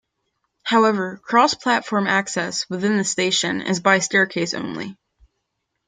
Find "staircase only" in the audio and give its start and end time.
3.99-4.97